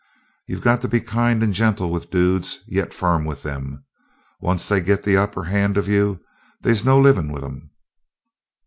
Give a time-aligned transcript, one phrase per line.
[0.47, 3.85] "You got to be kind and gentle with dudes, yet firm with them.
[4.41, 6.19] Onct they git the upper hand of you
[6.59, 7.69] they's no livin' with 'em."